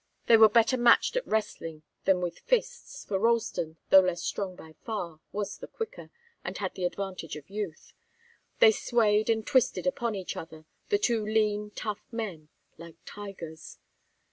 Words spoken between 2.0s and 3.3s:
than with fists, for